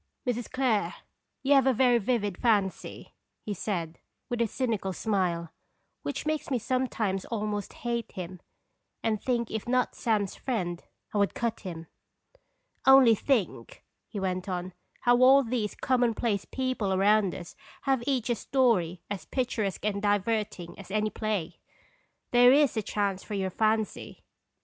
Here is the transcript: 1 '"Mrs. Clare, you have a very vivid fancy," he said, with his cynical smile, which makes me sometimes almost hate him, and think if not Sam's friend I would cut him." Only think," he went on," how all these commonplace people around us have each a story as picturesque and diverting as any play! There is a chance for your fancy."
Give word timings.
1 0.23 0.33
'"Mrs. 0.35 0.49
Clare, 0.51 0.95
you 1.43 1.53
have 1.53 1.67
a 1.67 1.73
very 1.73 1.99
vivid 1.99 2.35
fancy," 2.35 3.13
he 3.43 3.53
said, 3.53 3.99
with 4.29 4.39
his 4.39 4.49
cynical 4.49 4.93
smile, 4.93 5.51
which 6.01 6.25
makes 6.25 6.49
me 6.49 6.57
sometimes 6.57 7.23
almost 7.25 7.73
hate 7.85 8.11
him, 8.13 8.39
and 9.03 9.21
think 9.21 9.51
if 9.51 9.67
not 9.67 9.93
Sam's 9.93 10.33
friend 10.35 10.83
I 11.13 11.19
would 11.19 11.35
cut 11.35 11.59
him." 11.59 11.85
Only 12.97 13.13
think," 13.13 13.85
he 14.07 14.19
went 14.19 14.49
on," 14.49 14.73
how 15.01 15.21
all 15.21 15.43
these 15.43 15.75
commonplace 15.75 16.45
people 16.45 16.93
around 16.95 17.35
us 17.35 17.55
have 17.83 18.01
each 18.07 18.31
a 18.31 18.35
story 18.35 19.03
as 19.07 19.25
picturesque 19.25 19.85
and 19.85 20.01
diverting 20.01 20.75
as 20.79 20.89
any 20.89 21.11
play! 21.11 21.59
There 22.31 22.51
is 22.51 22.75
a 22.75 22.81
chance 22.81 23.21
for 23.21 23.35
your 23.35 23.51
fancy." 23.51 24.23